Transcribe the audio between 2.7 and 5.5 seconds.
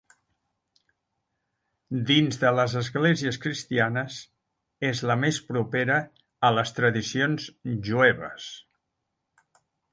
esglésies cristianes és la més